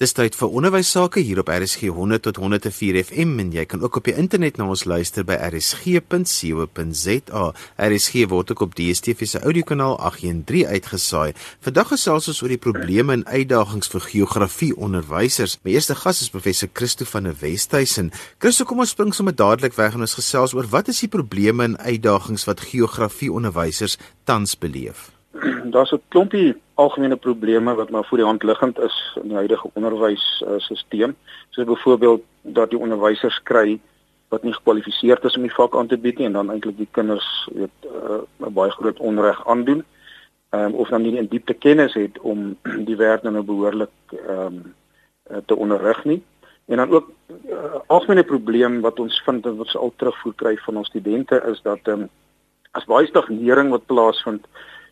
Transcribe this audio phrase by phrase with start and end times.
[0.00, 3.82] Dis tyd vir onderwys sake hier op RSG 100 tot 104 FM en jy kan
[3.84, 7.42] ook op die internet na ons luister by rsg.co.za.
[7.76, 11.36] RSG word ook op DStv se audiokanaal 813 uitgesaai.
[11.68, 15.58] Vandag gesels ons oor die probleme en uitdagings vir geografie onderwysers.
[15.68, 18.08] My eerste gas is professor Christo van der Westhuizen.
[18.40, 21.68] Christo, kom ons spring sommer dadelik weg en ons gesels oor wat is die probleme
[21.68, 25.19] en uitdagings wat geografie onderwysers tans beleef?
[25.74, 29.70] Daar's 'n klompie algemene probleme wat maar voor die hand liggend is in die huidige
[29.72, 31.12] onderwysstelsel.
[31.48, 33.80] Soos byvoorbeeld dat die onderwysers kry
[34.28, 36.88] wat nie gekwalifiseerd is om die vak aan te bied nie en dan eintlik die
[36.90, 39.84] kinders weet uh, 'n baie groot onreg aandoen.
[40.50, 42.56] Ehm um, of dan nie in diepte kennis het om
[42.88, 44.74] die werk nou behoorlik ehm um,
[45.46, 46.22] te onderrig nie.
[46.66, 50.34] En dan ook 'n uh, eh, algemene probleem wat ons vind wat ons al terugvoer
[50.34, 52.08] kry van ons studente is dat ehm um,
[52.70, 54.46] as baie stagnering wat plaasvind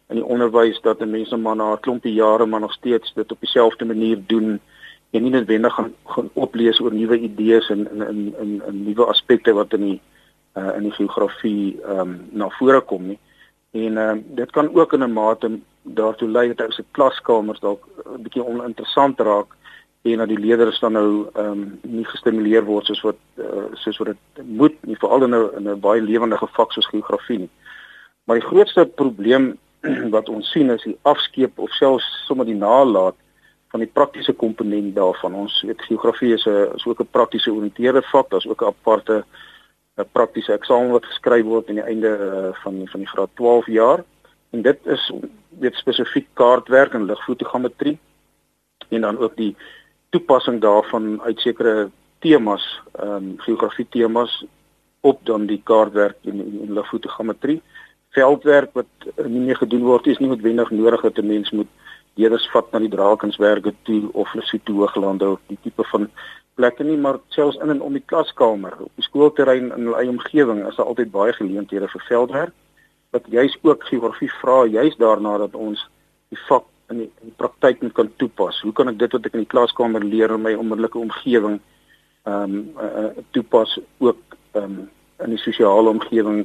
[0.08, 3.40] in die onderwys dat mense maar na 'n klompie jare maar nog steeds dit op
[3.40, 4.60] dieselfde manier doen
[5.10, 9.04] en nie noodwendig gaan gaan oplees oor nuwe idees en in in in in nuwe
[9.04, 10.00] aspekte wat in die
[10.56, 13.18] uh, in die geografie ehm um, na vore kom nie.
[13.70, 17.88] En ehm uh, dit kan ook in 'n mate daartoe lei dat ons klaskamers dalk
[18.04, 19.56] 'n bietjie oninteressant raak
[20.02, 23.98] en dat die leerders dan nou ehm um, nie gestimuleer word soos wat uh, soos
[23.98, 27.50] wat dit moet nie veral in 'n in 'n baie lewendige vak soos geografie nie.
[28.24, 29.58] Maar die grootste probleem
[30.14, 33.16] wat ons sien is die afskeep of selfs sommer die nalat
[33.68, 35.34] van die praktiese komponent daarvan.
[35.44, 38.30] Ons weet geografie is 'n is ook 'n praktiese oriënteerde vak.
[38.30, 39.24] Daar's ook 'n aparte
[39.98, 43.66] 'n praktiese eksamen wat geskryf word aan die einde uh, van van die graad 12
[43.66, 44.04] jaar.
[44.50, 45.12] En dit is
[45.58, 47.98] weet spesifiek kaartwerk en ligfotogrametrie
[48.88, 49.56] en dan ook die
[50.10, 54.44] toepassing daarvan uit sekere temas, ehm um, geografie temas
[55.00, 57.62] op dan die kaartwerk en, en, en ligfotogrametrie
[58.16, 61.68] veldwerk wat nie meer gedoen word is nie noodwendig nodig dat 'n mens moet
[62.14, 66.10] leerders vat na die Drakensberge toe of Lesotho Hoogland of die tipe van
[66.54, 70.08] plekke nie maar selfs in en om die klaskamer op die skoolterrein in hulle eie
[70.08, 72.54] omgewing is daar altyd baie geleenthede vir veldwerk
[73.10, 75.88] wat juis ook geografie vra juis daarna dat ons
[76.28, 78.60] die vak in die, die praktyk moet kan toepas.
[78.64, 81.58] Hoe kan ek dit wat ek in die klaskamer leer in my onmiddellike omgewing
[82.28, 84.78] ehm um, uh, toepas ook ehm um,
[85.24, 86.44] in die sosiale omgewing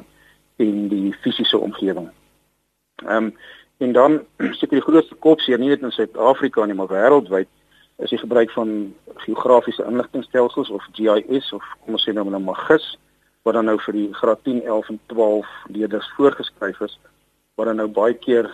[0.55, 2.09] en die fisiese omgewing.
[3.05, 3.35] Ehm um,
[3.77, 4.21] en dan
[4.59, 7.49] seker die grootste kopseer nie net in Suid-Afrika nie, maar wêreldwyd
[7.97, 8.93] is die gebruik van
[9.25, 12.85] geografiese inligtingstelsels of GIS of kom ons sê nou maar GIS
[13.43, 16.95] wat dan nou vir die graad 10, 11 en 12 leerders voorgeskryf is
[17.55, 18.47] wat dan nou baie keer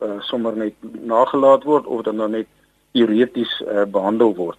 [0.00, 0.74] uh, sommer net
[1.04, 2.48] nagelaat word of dan nou net
[2.96, 4.58] teoreties uh, behandel word.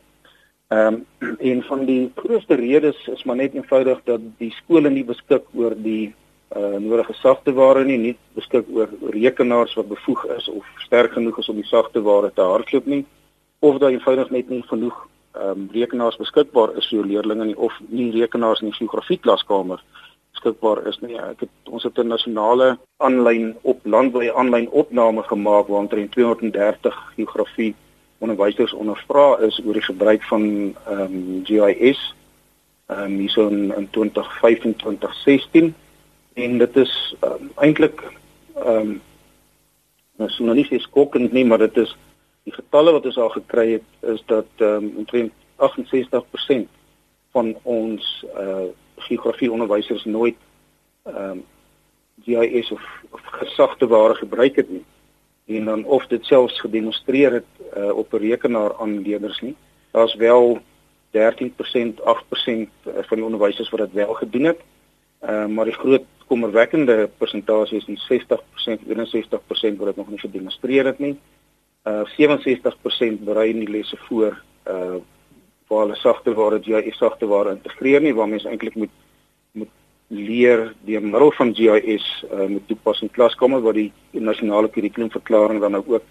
[0.71, 5.03] Ehm um, een van die grootste redes is maar net eenvoudig dat die skole nie
[5.03, 6.13] beskik oor die
[6.55, 11.49] uh nodige sagteware nie nie beskik oor rekenaars wat bevoeg is of sterk genoeg is
[11.49, 13.05] om die sagteware te hardloop nie
[13.59, 17.73] of dat eenvoudig net nie genoeg ehm um, rekenaars beskikbaar is vir leerders nie of
[17.87, 19.83] nie rekenaars in die geografie klaskamer
[20.31, 21.17] beskikbaar is nie.
[21.19, 26.95] Ek het ons het 'n nasionale aanlyn op landwyse aanlyn opname gemaak waar omtrent 230
[27.15, 27.75] geografie
[28.19, 32.15] onderwysers ondervra is oor die gebruik van ehm um, GIS
[32.87, 35.75] ehm um, hierso in, in 2025 16
[36.33, 38.03] en dit is um, eintlik
[38.55, 39.01] ehm um,
[40.21, 41.95] ons nou nie sê skokkend nie, maar dit is
[42.45, 46.69] die getalle wat ons al gekry het is dat ehm um, omtrent 68%
[47.31, 48.69] van ons uh
[49.01, 50.37] geografie onderwysers nooit
[51.03, 51.43] ehm um,
[52.21, 54.85] GIS of, of gesagte ware gebruik het nie
[55.57, 59.55] en dan of dit selfs gedemonstreer het uh, op 'n rekenaar aan leerders nie.
[59.91, 60.61] Daar's wel
[61.09, 64.59] 13% 8% van die onderwysers wat dit wel gedoen het.
[65.19, 70.21] Ehm uh, maar die groot kommerwekkende persentasie is die 60% 61% wat dit nog nie
[70.21, 71.15] gedemonstreer het nie.
[71.83, 74.37] Uh 67% berei nie lesse voor
[74.67, 75.01] uh
[75.71, 78.95] waar hulle sagte ware GIS sagte ware integreer nie waar mense eintlik moet
[79.51, 79.71] moet
[80.07, 85.83] leer deur middel van GIS uh met toepassing klaskamer wat die nasionale kurrikulumverklaring dan nou
[85.87, 86.03] ook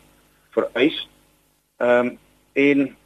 [0.57, 1.09] vereis.
[1.77, 2.19] Ehm um,
[2.53, 2.97] en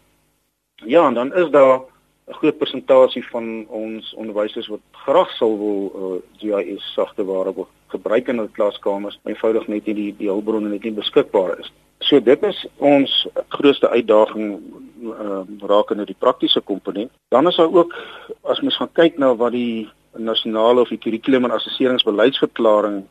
[0.75, 1.81] ja, en dan is daar
[2.27, 8.29] 'n groot persentasie van ons onderwysers wat graag sal wil uh, GIS sagteware wil gebruik
[8.29, 11.73] in hul klaskamers, eenvoudig net nie die die hulpbronne net nie beskikbaar is.
[11.99, 13.13] So dit is ons
[13.49, 14.61] grootste uitdaging
[15.05, 17.13] uh, rakende die praktiese komponent.
[17.29, 17.95] Dan is daar ook
[18.43, 23.05] as mens gaan kyk na wat die nasionale of die kurrikulum en assesseringsbeleidsverklaring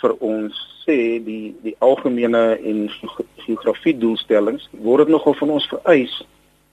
[0.00, 2.88] vir ons sê die die algemene en
[3.44, 6.14] geografie doelstellings word dit nogal van ons vereis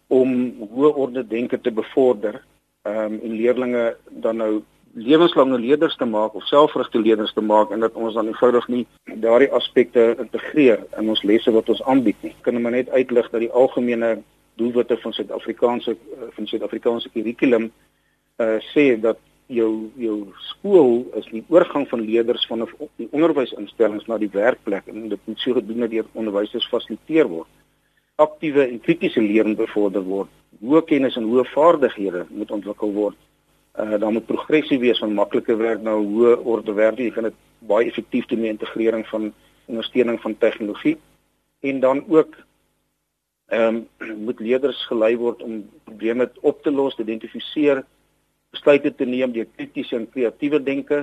[0.08, 2.42] om hoë orde denke te bevorder
[2.86, 4.64] ehm um, en leerdlinge dan nou
[4.96, 8.86] lewenslange leerders te maak of selfrigte leerders te maak en dat ons dan eenvoudig nie
[9.26, 12.32] daardie aspekte integreer in ons lesse wat ons aanbied nie.
[12.42, 14.22] Kan maar net uitlig dat die algemene
[14.56, 15.98] doelwitte van Suid-Afrikaanse
[16.38, 17.72] van Suid-Afrikaanse kurrikulum
[18.40, 20.16] uh sê dat jou jou
[20.52, 22.64] skool is die oorgang van leerders van
[22.98, 27.52] die onderwysinstellings na die werkplek en dit moet so gedoen deur onderwysers fasiliteer word.
[28.16, 30.30] Aktiewe en kritiese leerling bevorder word.
[30.64, 33.18] Hoë kennis en hoë vaardighede moet ontwikkel word.
[33.76, 37.02] Uh dan moet progressie wees van maklike werk na hoë orde werk.
[37.04, 39.34] Jy kan dit baie effektief doen met integrering van
[39.66, 40.96] ondersteuning van tegnologie
[41.60, 42.38] en dan ook
[43.52, 47.84] ehm um, moet leerders gelei word om probleme op te los, te identifiseer
[48.56, 51.02] besluite te neem deur kritiese en kreatiewe denke.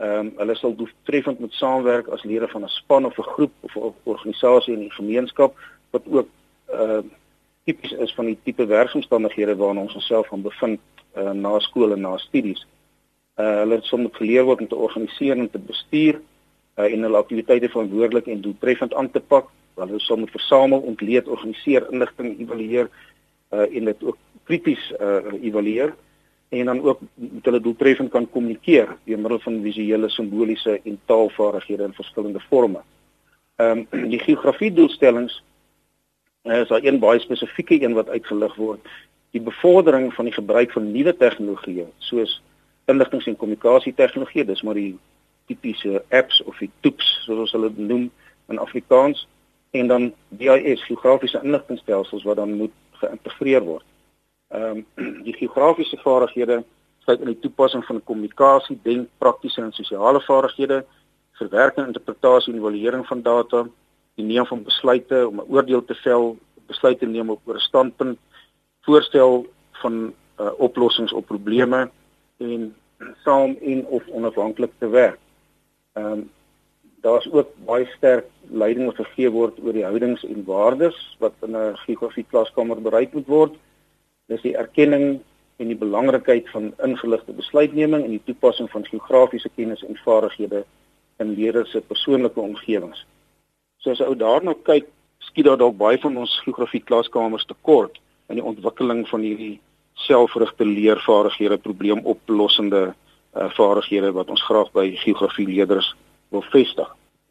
[0.00, 3.52] Ehm um, hulle sal doeltreffend moet saamwerk as lede van 'n span of 'n groep
[3.60, 5.60] of 'n organisasie in die gemeenskap
[5.90, 6.28] wat ook
[6.72, 7.02] uh,
[7.64, 10.80] tipies is van die tipe werksomstandighede waarna ons onsself gaan bevind
[11.16, 12.66] uh, na skool en na studies.
[13.36, 17.22] Uh, hulle sal moet geleer word om te organiseer en te bestuur uh, en hulle
[17.22, 19.50] aktiwiteite verantwoordelik en doeltreffend aan te pak.
[19.80, 25.94] Hulle sal moet versamel, ontleed, organiseer, inligting evalueer uh, en dit ook krities uh, evalueer
[26.50, 31.86] en dan ook met hulle doeltreffend kan kommunikeer deur middel van visuele, simboliese en taalvaardighede
[31.86, 32.82] in verskillende forme.
[33.56, 35.42] Ehm um, die geografie doelstellings
[36.42, 38.88] is daar een baie spesifieke een wat uitgelig word.
[39.30, 42.42] Die bevordering van die gebruik van nuwe tegnologieë soos
[42.84, 44.98] inligtings- en kommunikasietegnologie, dis maar die
[45.46, 48.10] tipiese apps of die toeps soos hulle noem
[48.48, 49.26] in Afrikaans
[49.70, 53.84] en dan GIS, geografiese inligtingstelsels wat dan moet geïntegreer word.
[54.48, 56.64] Ehm um, die geografiese vaardighede
[57.04, 60.84] sluit in die toepassing van kommunikasie, denk, praktiese en sosiale vaardighede,
[61.32, 63.66] verwerking, interpretasie en evaluering van data,
[64.20, 66.36] die neem van besluite om 'n oordeel te vel,
[66.66, 68.18] besluite neem op 'n standpunt,
[68.86, 69.46] voorstel
[69.82, 71.90] van uh, oplossings op probleme
[72.38, 72.74] en
[73.24, 75.18] saam en of onafhanklik te werk.
[75.92, 76.30] Ehm um,
[77.00, 81.56] daar's ook baie sterk leiding wat gegee word oor die houdings en waardes wat in
[81.56, 83.54] 'n geografie klaskamer bereik moet word
[84.30, 85.20] dis die erkenning
[85.60, 90.64] en die belangrikheid van ingeligte besluitneming en die toepassing van geografiese kennis en vaardighede
[91.20, 93.02] in leerders se persoonlike omgewings.
[93.80, 94.88] So as ou daarna kyk,
[95.24, 97.96] skiet daar dalk baie van ons geografie klaskamers tekort
[98.28, 99.60] in die ontwikkeling van hierdie
[100.04, 105.94] selfgerigte leervaardighede, probleemoplossende uh, vaardighede wat ons graag by geografie leerders
[106.28, 106.90] wil vestig.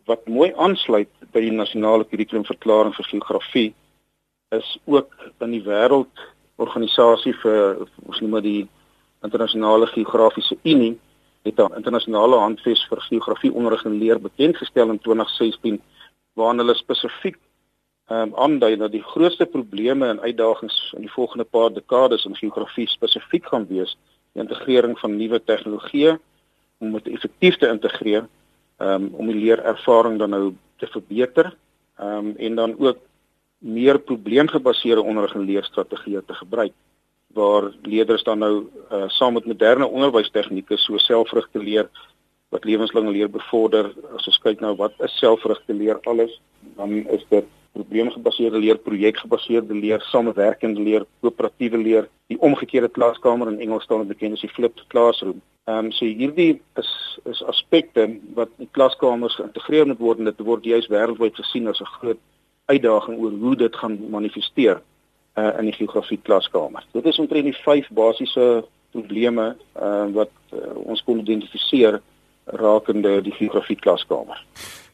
[0.10, 3.70] Wat mooi aansluit by die nasionale kurrikulumverklaring vir geografie
[4.58, 5.14] is ook
[5.46, 6.26] in die wêreld
[6.58, 8.64] organisasie vir ons noem die
[9.26, 10.96] internasionale geografiese unie
[11.46, 15.82] het 'n internasionale handves vir geografie onderrig en leer bekend gestel in 2016
[16.40, 17.38] waarin hulle spesifiek
[18.10, 22.36] ehm um, aandui dat die grootste probleme en uitdagings in die volgende paar dekades in
[22.36, 23.98] geografie spesifiek gaan wees
[24.34, 26.18] die integrering van nuwe tegnologieë
[26.80, 28.26] om dit effektief te integreer
[28.80, 30.44] ehm um, om die leerervaring dan nou
[30.82, 31.54] te verbeter
[32.00, 33.06] ehm um, en dan ook
[33.60, 36.74] meer probleemgebaseerde onderrig en leerstrategieë te gebruik
[37.34, 38.54] waar leerders dan nou
[38.92, 41.90] uh, saam met moderne onderwystegnieke so selfrigte leer
[42.50, 46.40] wat lewenslange leer bevorder as ons kyk nou wat is selfrigte leer alles
[46.76, 53.60] dan is dit probleemgebaseerde leer, projekgebaseerde leer, samewerkende leer, koöperatiewe leer, die omgekeerde klaskamer in
[53.60, 55.42] Engels staan bekend as die flipped classroom.
[55.70, 56.92] Ehm um, so hierdie is
[57.30, 58.08] is aspekte
[58.38, 62.22] wat in klaskamers geïntegreer moet word en dit word juis wêreldwyd gesien as 'n groot
[62.66, 64.82] uitdaging oor hoe dit gaan manifesteer
[65.38, 66.86] uh, in die geografie klaskamer.
[66.94, 72.02] Dit is omtrent die vyf basiese probleme uh, wat uh, ons kon identifiseer
[72.54, 74.40] rakende die geografie klaskamer.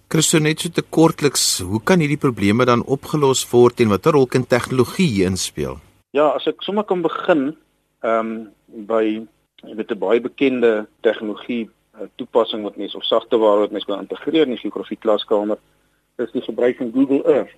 [0.07, 4.27] Christo net so te kortliks, hoe kan hierdie probleme dan opgelos word en watter rol
[4.27, 5.79] kan tegnologie inspel?
[6.11, 7.55] Ja, as ek sommer kan begin,
[8.03, 9.25] ehm um, by
[9.73, 11.69] met 'n baie bekende tegnologie
[12.15, 15.57] toepassing wat mens of sagteware wat mens kan integreer in die geografie klaskamer
[16.15, 17.53] is die gebruik van Google Earth.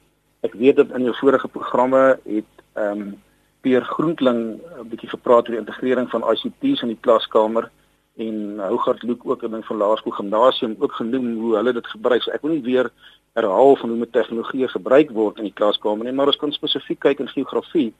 [0.46, 3.16] Ek weet dat in jou vorige programme het ehm um,
[3.62, 7.72] Peer Groentling 'n bietjie gepraat oor die integrering van ICT's in die klaskamer
[8.18, 12.22] en Hougard Loek ook in van Laerskool Gimnasium ook genoem hoe hulle dit gebruik.
[12.22, 12.90] So ek wil nie weer
[13.38, 17.00] herhaal van hoe met tegnologie gebruik word in die klaskamer nie, maar ons kan spesifiek
[17.00, 17.92] kyk in geografie.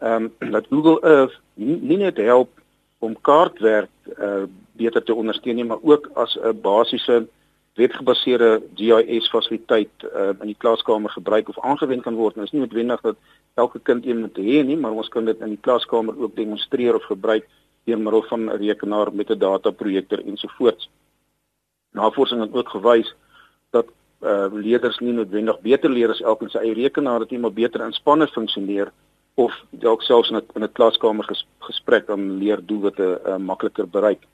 [0.00, 2.50] Ehm um, dat Google Earth nie, nie net help
[2.98, 7.26] om kaartwerk uh, beter te ondersteun nie, maar ook as 'n basiese
[7.74, 12.34] wetgebaseerde GIS fasiliteit uh, in die klaskamer gebruik of aangewend kan word.
[12.34, 13.16] Dit is nie noodwendig dat
[13.54, 16.94] elke kind een moet hê nie, maar ons kan dit in die klaskamer ook demonstreer
[16.94, 17.48] of gebruik
[17.84, 20.90] deur middel van 'n rekenaar met 'n dataprojektor ensovoorts.
[21.92, 23.14] Navorsing het ook gewys
[23.70, 23.86] dat
[24.20, 27.80] uh, leerders nie noodwendig beter leer as elkeen sy eie rekenaar, dit nie maar beter
[27.80, 28.92] in spanne funksioneer
[29.34, 33.88] of dalk selfs in 'n in 'n klaskamer ges, gesprek dan leer doelwitte uh, makliker
[33.88, 34.26] bereik.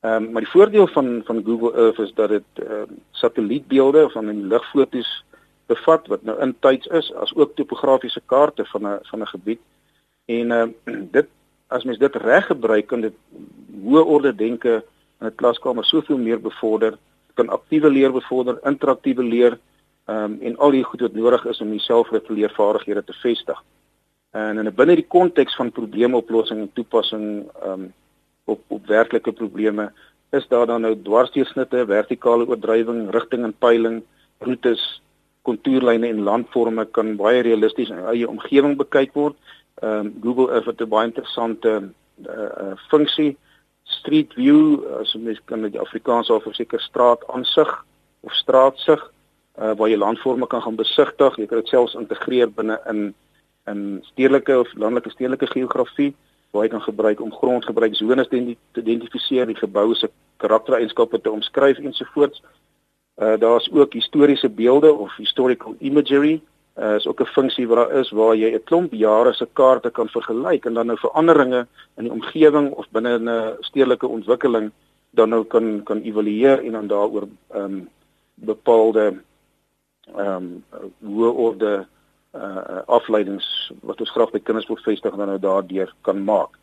[0.00, 4.10] Ehm um, maar die voordeel van van Google Earth is dat dit ehm uh, satellietbeelde
[4.10, 5.24] van in lugfoto's
[5.66, 9.60] bevat wat nou in tyds is as ook topografiese kaarte van 'n van 'n gebied.
[10.24, 10.66] En uh,
[11.16, 11.26] dit
[11.68, 13.14] as mens dit reg gebruik kan dit
[13.84, 14.82] hoë orde denke
[15.20, 16.98] in 'n klaskamer soveel meer bevorder,
[17.34, 19.58] kan aktiewe leer bevorder, interaktiewe leer
[20.06, 23.62] um, en al die goed wat nodig is om selfreguleervaardighede te vestig.
[24.30, 27.92] En in binne die konteks van probleemoplossing en toepassing um,
[28.44, 29.92] op op werklike probleme
[30.30, 34.02] is daar dan nou dwarsdeursnitte, vertikale oordrywing, rigting en peiling,
[34.44, 35.02] roetes,
[35.42, 39.36] kontuurlyne en landforme kan baie realisties in eie omgewing bekyk word.
[39.80, 41.92] Ehm um, Google Earth het 'n baie interessante
[42.26, 43.36] uh, uh, funksie
[43.82, 47.84] Street View, as mens kan met die Afrikaans of seker straat aansig
[48.20, 49.12] of straatsig
[49.58, 51.36] uh, waar jy landforme kan gaan besigtig.
[51.36, 53.14] Jy kan dit selfs integreer binne in
[53.68, 56.14] in stedelike of landelike stedelike geografie
[56.50, 61.78] waar jy kan gebruik om grondgebruik zones te identifiseer, die gebou se karaktereienskappe te omskryf
[61.78, 62.42] ensovoorts.
[63.20, 66.40] Uh daar's ook historiese beelde of historical imagery.
[66.78, 69.90] Uh is ook 'n funksie wat daar is waar jy 'n klomp jare se kaarte
[69.90, 71.66] kan vergelyk en dan nou veranderinge
[71.96, 74.70] in die omgewing of binne 'n stedelike ontwikkeling
[75.10, 77.88] dan nou kan kan evalueer en dan daaroor ehm um,
[78.34, 79.20] bepaalde
[80.16, 80.64] ehm um,
[81.00, 81.86] hoe orde
[82.34, 86.58] uh afleidings wat ons graag by kinders wil vestig dan nou daardeur kan maak.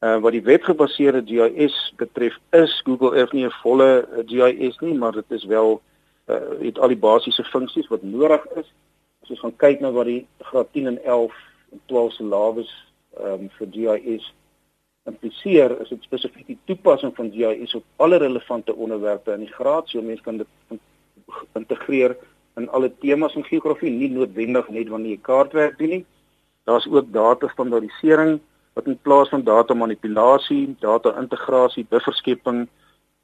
[0.00, 5.12] Uh wat die webgebaseerde GIS betref, is Google Earth nie 'n volle GIS nie, maar
[5.12, 5.80] dit is wel
[6.26, 8.72] uh het al die basiese funksies wat nodig is.
[9.28, 11.32] As ons gaan kyk na wat die graad 10 en 11
[11.74, 12.68] en 12 se lawes
[13.20, 14.28] um vir GIS
[15.10, 19.88] impliseer, is dit spesifiek die toepassing van GIS op alle relevante onderwerpe in die graad,
[19.88, 20.80] so mense kan dit
[21.60, 22.16] integreer
[22.56, 26.02] in alle temas in geografie, nie noodwendig net wanneer jy kaartwerk doen nie.
[26.64, 28.38] Daar's ook data standaardisering
[28.80, 32.64] wat in plaas van data manipulasie, data integrasie, bufferskepping,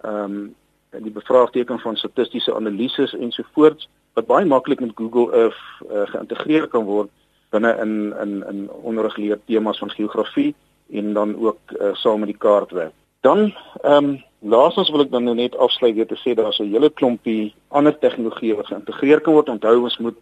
[0.04, 0.54] ehm um,
[0.94, 6.84] die bevraagteken van statistiese analises ensovoorts wat baie maklik met Google Earth uh, geïntegreer kan
[6.84, 7.10] word
[7.54, 10.54] binne in in in onderrigleer temas van geografie
[10.90, 12.92] en dan ook uh, saam met die kaartwerk.
[13.20, 16.90] Dan ehm um, laasens wil ek dan net afsluit deur te sê daar's 'n hele
[16.90, 19.48] klompie ander tegnologieë wat geïntegreer kan word.
[19.48, 20.18] Onthou ons moet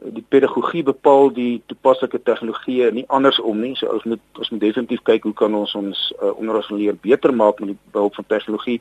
[0.00, 3.76] die pedagogie bepaal die toepaslike tegnologieë nie andersom nie.
[3.76, 7.60] So ons moet ons moet definitief kyk hoe kan ons ons uh, onderwysleer beter maak
[7.60, 8.80] met die behulp van tegnologie.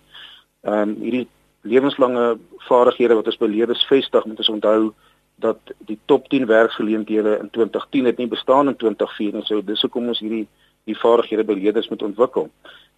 [0.63, 1.27] Ehm um, hierdie
[1.61, 2.37] lewenslange
[2.67, 4.93] vaardighede wat ons by leerders vestig, moet ons onthou
[5.39, 9.45] dat die top 10 werksgeleenthede in 2010 het nie bestaan in 2004 nie.
[9.47, 10.47] So dis hoekom ons hierdie
[10.87, 12.49] die vaardighede by leerders moet ontwikkel.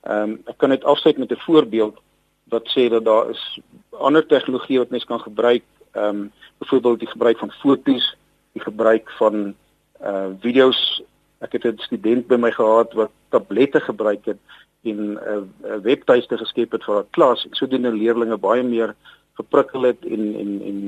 [0.01, 1.99] Ehm um, ek kan net afsluit met 'n voorbeeld
[2.49, 7.13] wat sê dat daar is ander tegnologie wat mens kan gebruik ehm um, byvoorbeeld die
[7.13, 8.15] gebruik van fotos,
[8.53, 9.55] die gebruik van
[10.01, 11.01] uh video's.
[11.39, 14.37] Ek het 'n student by my gehad wat tablette gebruik het
[14.83, 15.19] en 'n
[15.65, 17.47] uh, webtuiste geskep het vir 'n klas.
[17.51, 18.95] Sodoende leerders baie meer
[19.33, 20.79] geprikkel het en en en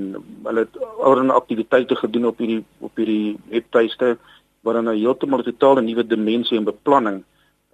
[0.44, 4.18] hulle het allerlei aktiwiteite gedoen op hierdie op hierdie webtuiste
[4.64, 7.24] wat dan nou heeltemal 'n totale nuwe dimensie en beplanning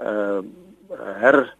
[0.01, 0.41] uh
[1.23, 1.55] her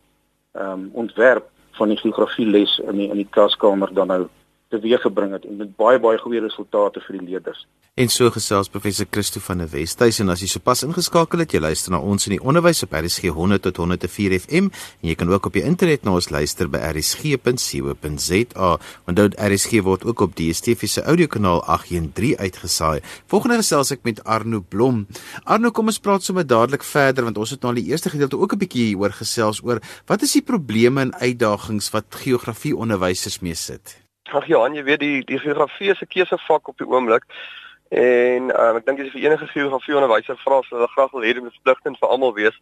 [0.52, 4.28] ehm um, ontwerp van die geografie les in die in die klaskamer dan nou
[4.74, 7.66] teweeggebring het en met baie baie goeie resultate vir die leerders.
[8.00, 11.60] En so gesels professor Christo van der Westhuys en as jy sopas ingeskakel het, jy
[11.60, 15.32] luister na ons in die onderwys op RSG 100 tot 104 FM en jy kan
[15.34, 18.72] ook op die internet na ons luister by rsg.co.za.
[19.10, 23.00] Onthou RSG word ook op DStv se audiokanaal 813 uitgesaai.
[23.28, 25.04] Volgende gesels ek met Arno Blom.
[25.44, 28.40] Arno, kom ons praat sommer dadelik verder want ons het nou al die eerste gedeelte
[28.40, 33.40] ook 'n bietjie oor gesels oor wat is die probleme en uitdagings wat geografie onderwysers
[33.42, 34.09] mee sit.
[34.30, 37.24] Ag Johan, jy weet die die geografie is 'n keusevak op die oomblik.
[37.90, 41.24] En um, ek dink as jy vir enige geografie onderwyser vra, sal hulle graag wil
[41.26, 42.58] hê dit moet verpligtend vir almal wees.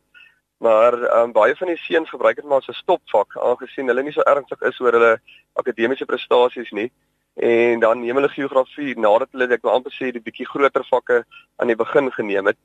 [0.64, 4.14] Maar um, baie van die seuns gebruik dit maar as 'n stopvak aangesien hulle nie
[4.16, 5.20] so ernstig is oor hulle
[5.60, 6.90] akademiese prestasies nie.
[7.36, 11.26] En dan neem hulle geografie nadat hulle ek wil amper sê die bietjie groter vakke
[11.60, 12.58] aan die begin geneem het.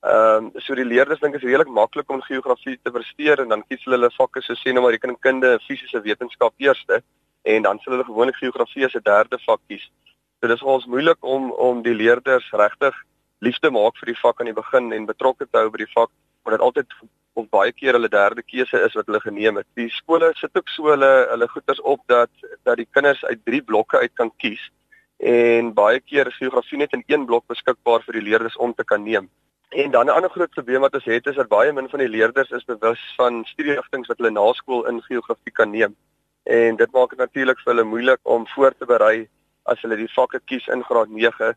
[0.00, 3.64] Ehm um, so die leerders dink is redelik maklik om geografie te presteer en dan
[3.68, 7.02] kies hulle hulle vakke so sê nou maar rekenkunde en fisiese wetenskap eerste
[7.54, 9.90] en dan sal hulle gewoonlik geografie as 'n derde vak kies.
[10.40, 12.94] So dis vir ons moeilik om om die leerders regtig
[13.38, 16.10] liefde maak vir die vak aan die begin en betrokke te hou by die vak
[16.44, 16.86] omdat altyd
[17.34, 19.66] of baie keer hulle derde keuse is wat hulle geneem het.
[19.74, 22.30] Die skole sit ook so hulle hulle goeders op dat
[22.64, 24.70] dat die kinders uit drie blokke uit kan kies
[25.18, 28.84] en baie keer is geografie net in een blok beskikbaar vir die leerders om te
[28.84, 29.30] kan neem.
[29.70, 32.08] En dan 'n ander groot probleem wat ons het is dat baie min van die
[32.08, 35.96] leerders is bewus van studierigtinge wat hulle na skool in geografie kan neem
[36.46, 39.28] en dit maak dit natuurlik vir hulle moeilik om voor te berei
[39.64, 41.54] as hulle die vakke kies in graad 9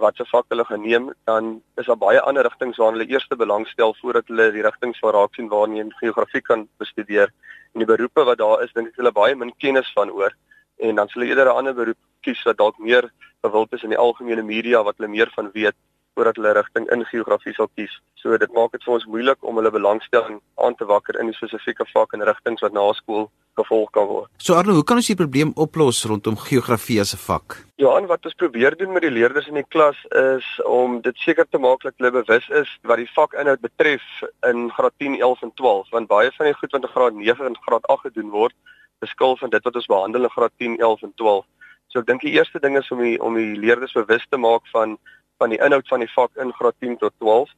[0.00, 3.94] wat se vak hulle geneem dan is daar baie ander rigtings waarna hulle eers belangstel
[4.00, 7.32] voordat hulle die rigtings van raak sien waarna hulle geografie kan bestudeer.
[7.74, 10.32] En die beroepe wat daar is dink ek hulle baie min kennis van oor.
[10.78, 13.10] En dan sal hulle eerder 'n ander beroep kies wat dalk meer
[13.42, 15.76] gewild is in die algemene media wat hulle meer van weet
[16.14, 17.92] voordat hulle rigting in geografie sal kies.
[18.20, 21.36] So dit maak dit vir ons moeilik om hulle belangstelling aan te wakker in die
[21.36, 24.30] spesifieke vak en rigtings wat na skool gevolg kan word.
[24.40, 27.56] So Arno, hoe kan ons die probleem oplos rondom geografie as 'n vak?
[27.76, 31.46] Johan, wat ons probeer doen met die leerders in die klas is om dit seker
[31.50, 34.02] te maak dat hulle bewus is wat die vakinhoud betref
[34.48, 37.46] in graad 10, 11 en 12, want baie van die goed wat in graad 9
[37.46, 38.54] en graad 8 gedoen word,
[39.00, 41.44] beskil van dit wat ons behandel in graad 10, 11 en 12.
[41.88, 44.64] So ek dink die eerste ding is om die om die leerders bewus te maak
[44.72, 44.96] van
[45.42, 47.50] van die inhoud van die vak in graad 10 tot 12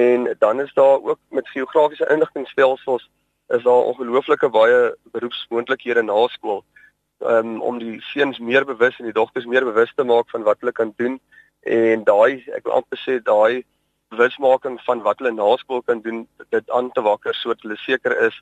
[0.00, 3.08] en dan is daar ook met geografiese inligtingstelsels
[3.56, 6.64] is daar ongelooflike baie beroepsmoontlikhede na skool.
[7.18, 10.60] Um, om die seuns meer bewus en die dogters meer bewus te maak van wat
[10.60, 11.16] hulle kan doen
[11.60, 13.64] en daai ek wil amper sê daai
[14.14, 16.20] bewusmaking van wat hulle na skool kan doen
[16.54, 18.36] dit aan te wakker sodat hulle seker is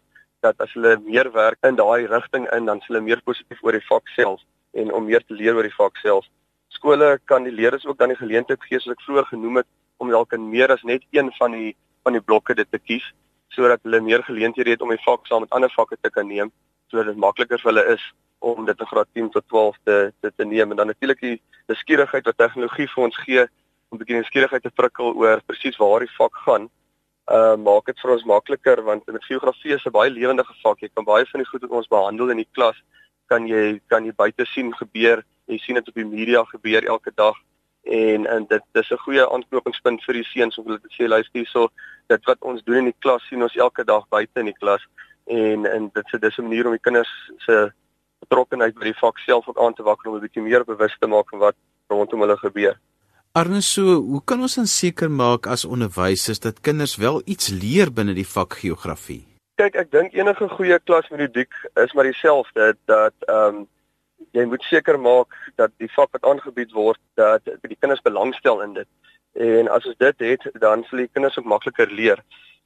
[0.44, 3.78] dat as hulle meer werk in daai rigting in dan sal hulle meer positief oor
[3.78, 4.44] die vak self
[4.76, 6.28] en om meer te leer oor die vak self
[6.76, 9.68] skole kan die leerders ook dan die geleentheid gee soos ek vroeër genoem het
[10.02, 13.06] om dalk in meer as net een van die van die blokke dit te kies
[13.56, 16.52] sodat hulle meer geleenthede het om die vak saam met ander vakke te kan neem
[16.90, 18.04] sodat dit makliker vir hulle is
[18.46, 20.70] om dit in graad 10 tot 12 te te, te neem.
[20.70, 24.70] En dan natuurlik die beskierigheid wat tegnologie vir ons gee om 'n bietjie nuuskierigheid te
[24.70, 26.68] prikkel oor presies waar die vak gaan
[27.26, 30.80] uh maak dit vir ons makliker want in geografie is 'n baie lewendige vak.
[30.80, 32.76] Jy kan baie van die goed wat ons behandel in die klas
[33.26, 37.12] kan jy kan jy buite sien gebeur jy sien dit op die media gebeur elke
[37.14, 37.36] dag
[37.86, 41.40] en en dit dis 'n goeie aanknopingspunt vir die seuns om hulle te sê luister
[41.40, 41.68] hierso
[42.08, 44.82] dit wat ons doen in die klas sien ons elke dag buite in die klas
[45.26, 47.72] en en dit se dis 'n manier om die kinders se
[48.20, 51.06] betrokkenheid by die vak self ook aan te wakker om 'n bietjie meer bewus te
[51.06, 51.56] maak van wat
[51.88, 52.78] rondom hulle gebeur.
[53.32, 57.92] Arnes, so, hoe kan ons dan seker maak as onderwysers dat kinders wel iets leer
[57.92, 59.26] binne die vak geografie?
[59.60, 63.66] Kyk, ek dink enige goeie klasmetodiek is maar dieselfde dat ehm um,
[64.36, 68.74] jy moet seker maak dat die vak wat aangebied word dat die kinders belangstel in
[68.76, 68.88] dit.
[69.36, 72.22] En as ons dit het, dan sal die kinders ook makliker leer.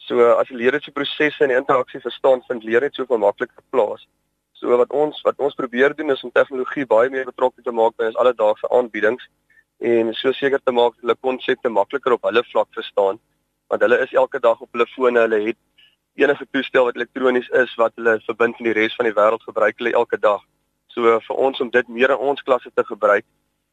[0.07, 4.07] So as die leerlike prosesse en interaksie verstaan, vind leer net soveel makliker plaas.
[4.61, 7.97] So wat ons wat ons probeer doen is om tegnologie baie meer betrokke te maak
[7.97, 9.27] by ons alledaagse aanbiedings
[9.81, 13.19] en so seker te maak dat hulle konsepte makliker op hulle vlak verstaan.
[13.73, 15.59] Want hulle is elke dag op hulle fone, hulle het
[16.21, 19.79] enige toestel wat elektronies is wat hulle verbind met die res van die wêreld gebruik
[19.81, 20.43] hulle elke dag.
[20.95, 23.27] So vir ons om dit meer in ons klasse te gebruik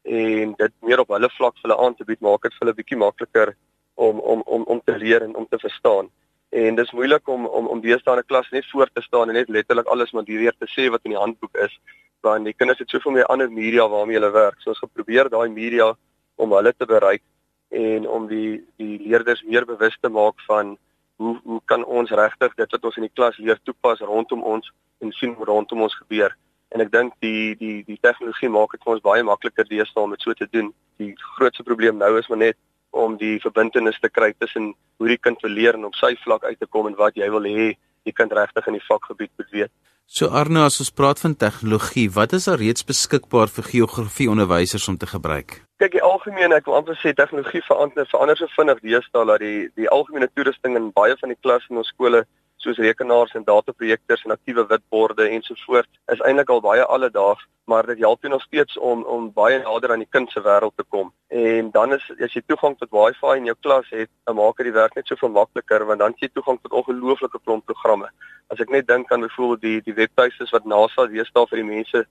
[0.04, 2.76] en dit meer op hulle vlak vir hulle aan te bied, maak dit vir hulle
[2.78, 3.54] bietjie makliker
[3.94, 6.10] om om om om te leer en om te verstaan.
[6.50, 9.48] En dis moeilik om om om deesdae 'n klas net voor te staan en net
[9.48, 11.80] letterlik alles maar weer te sê wat in die handboek is,
[12.22, 14.60] want die kinders het soveel meer ander media waarmee hulle werk.
[14.60, 15.96] So ons geprobeer daai media
[16.36, 17.22] om hulle te bereik
[17.68, 20.78] en om die die leerders meer bewus te maak van
[21.16, 24.72] hoe hoe kan ons regtig dit wat ons in die klas leer toepas rondom ons
[25.00, 26.36] en sien rondom ons gebeur
[26.74, 30.14] en ek dink die die die tegnologie maak dit vir ons baie makliker deesdae om
[30.16, 30.72] dit so te doen.
[31.02, 32.58] Die grootste probleem nou is maar net
[32.90, 36.44] om die verbintenis te kry tussen hoe die kind wil leer en op sy vlak
[36.44, 37.74] uit te kom en wat jy wil hê
[38.08, 39.72] die kind regtig in die vakgebied moet weet.
[40.08, 44.86] So Arno, as ons praat van tegnologie, wat is al reeds beskikbaar vir geografie onderwysers
[44.88, 45.58] om te gebruik?
[45.82, 49.68] Kyk, die algemene, ek wil amper sê tegnologie verander verander so vinnig deesdae dat die
[49.76, 52.24] die algemene toerusting in baie van die klasse in ons skole
[52.62, 58.00] soos rekenaars en dataprojektors en aktiewe witborde ensovoorts is eintlik al baie alledaags, maar dit
[58.02, 61.12] help jou nog steeds om om baie nader aan die kind se wêreld te kom.
[61.28, 64.76] En dan is as jy toegang tot Wi-Fi in jou klas het, maak dit die
[64.78, 68.10] werk net soveel makliker want dan het jy toegang tot ongelooflike klomp programme.
[68.50, 72.06] As ek net dink aan byvoorbeeld die die webtuistes wat NASA deesdae vir die mense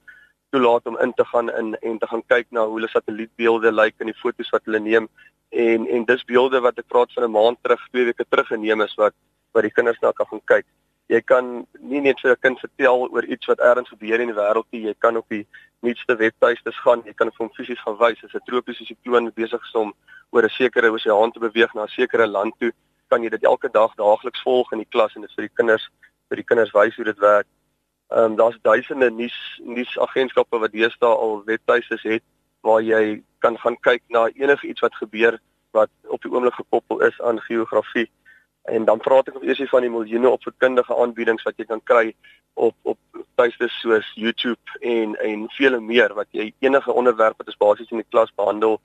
[0.55, 3.97] toelaat om in te gaan in en te gaan kyk na hoe hulle satellietbeelde lyk
[3.97, 5.09] like en die foto's wat hulle neem
[5.49, 8.81] en en dis beelde wat ek praat van 'n maand terug, twee weke terug geneem
[8.81, 9.13] is wat
[9.57, 10.65] wat die kinders na kan gaan kyk.
[11.07, 14.39] Jy kan nie net vir 'n kind vertel oor iets wat ergens gebeur in die
[14.39, 15.45] wêreld nie, jy kan op die
[15.81, 19.61] nuutste webtuistes gaan, jy kan vir hom fisies gaan wys as 'n tropiese sikloon besig
[19.61, 19.93] is om
[20.31, 22.71] oor 'n sekere oseaan te beweeg na 'n sekere land toe,
[23.09, 25.89] kan jy dit elke dag daagliks volg in die klas en dit vir die kinders
[26.29, 27.47] vir die kinders wys hoe dit werk.
[28.11, 32.23] Ehm um, daar's duisende nuus nuusagentskappe wat deesdae al webtuistes het
[32.61, 35.39] waar jy kan gaan kyk na enige iets wat gebeur
[35.71, 38.09] wat op die oomblik gekoppel is aan geografie.
[38.67, 42.13] En dan praat ek of eers van die miljoene opvoedkundige aanbiedings wat jy kan kry
[42.53, 42.99] op op
[43.39, 48.01] tuistes soos YouTube en en vele meer wat jy enige onderwerp wat ons basies in
[48.03, 48.79] die klas behandel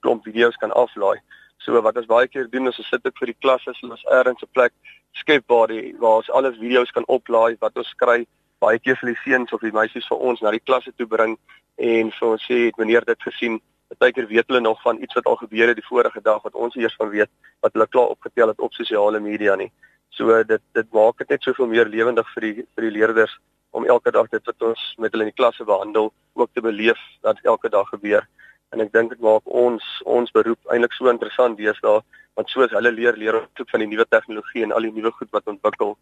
[0.00, 1.18] klomp video's kan aflaai.
[1.58, 4.04] So wat ons baie keer doen is ons sit ek vir die klasse so ons
[4.20, 4.74] ergens 'n plek
[5.22, 8.26] skep waar die waar ons alle video's kan oplaai wat ons kry
[8.58, 11.38] baie keer vir die seuns of die meisies vir ons na die klasse toe bring
[11.76, 15.26] en vir ons sê het meneer dit gesien Partykeer weet hulle nog van iets wat
[15.26, 18.52] al gebeur het die vorige dag wat ons eers van weet wat hulle klaar opgetel
[18.52, 19.70] het op sosiale media nie.
[20.08, 23.38] So dit dit maak dit net soveel meer lewendig vir die vir die leerders
[23.70, 27.00] om elke dag dit wat ons met hulle in die klasse behandel ook te beleef
[27.20, 28.26] dat elke dag gebeur
[28.72, 32.00] en ek dink dit maak ons ons beroep eintlik so interessant deesdae
[32.38, 35.30] want soos hulle leer leer ons van die nuwe tegnologie en al die nuwe goed
[35.36, 35.96] wat ontwikkel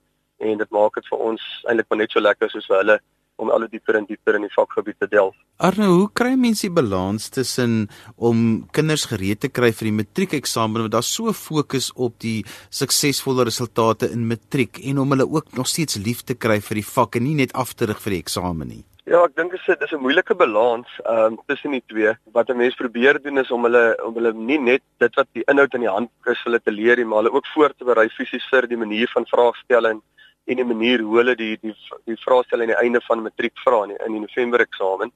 [0.47, 2.99] en dit maak dit vir ons eintlik maar net so lekker soos vir hulle
[3.37, 5.37] om al die dieper en dieper in die vakgebied te delf.
[5.57, 10.87] Arno, hoe kry mense die balans tussen om kinders gereed te kry vir die matriekeksamen
[10.87, 15.71] want daar's so fokus op die suksesvolle resultate in matriek en om hulle ook nog
[15.71, 18.23] steeds lief te kry vir die vak en nie net af te rig vir die
[18.25, 18.85] eksamen nie.
[19.07, 22.13] Ja, ek dink dit is 'n moeilike balans ehm um, tussen die twee.
[22.35, 25.45] Wat 'n mens probeer doen is om hulle om hulle nie net dit wat die
[25.47, 28.09] inhoud in die hand is hulle te leer nie, maar hulle ook voor te berei
[28.09, 30.03] fisies vir die manier van vraagstelling
[30.47, 33.83] en die manier hoe hulle die die die vraestelling aan die einde van matriek vra
[33.85, 35.13] in die, in die November eksamen.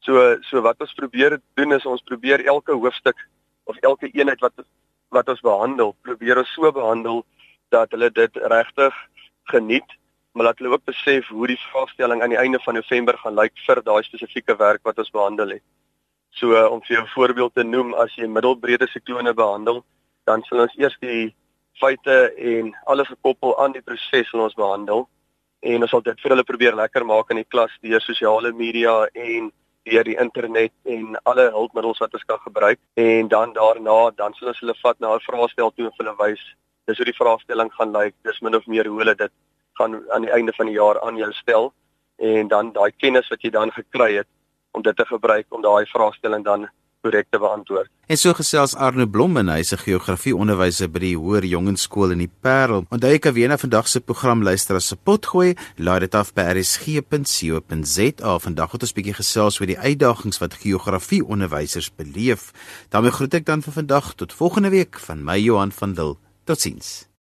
[0.00, 3.16] So so wat ons probeer doen is ons probeer elke hoofstuk
[3.64, 4.66] of elke eenheid wat
[5.10, 7.24] wat ons behandel, probeer ons so behandel
[7.70, 8.94] dat hulle dit regtig
[9.52, 9.96] geniet
[10.36, 13.54] maar laat hulle ook besef hoe die vraagstelling aan die einde van November gaan lyk
[13.66, 15.62] vir daai spesifieke werk wat ons behandel het.
[16.36, 19.84] So om vir jou 'n voorbeeld te noem, as jy middelbreedte siklone behandel,
[20.26, 21.34] dan sal ons eers die
[21.80, 25.06] feite en alles gekoppel aan die proses wat ons behandel.
[25.60, 29.06] En ons sal dit vir hulle probeer lekker maak in die klas deur sosiale media
[29.14, 29.50] en
[29.86, 32.78] deur die internet en alle hulpmiddels wat ons kan gebruik.
[32.94, 36.42] En dan daarna dan sal ons hulle vat na 'n vraestel toe en hulle wys
[36.86, 39.32] dis hoe die vraagstelling gaan lyk dis min of meer hoe hulle dit
[39.78, 41.72] gaan aan die einde van die jaar aan jou stel.
[42.18, 44.28] En dan daai kennis wat jy dan gekry het
[44.72, 46.68] om dit te gebruik om daai vraestelling dan
[47.06, 47.90] korrek te beantwoord.
[48.06, 52.18] En so gesels Arno Blom en hy's 'n geografie onderwyser by die Hoër Jongenskool in
[52.18, 52.84] die Parel.
[52.90, 55.54] Onthou ek kan weer na vandag se program luister as se pot gooi.
[55.76, 58.38] Laai dit af by rsg.co.za.
[58.38, 62.52] Vandag het ons 'n bietjie gesels oor die uitdagings wat geografie onderwysers beleef.
[62.90, 66.18] daarmee groet ek dan vir vandag tot volgende week van my Johan van Dil.
[66.44, 67.05] Totsiens.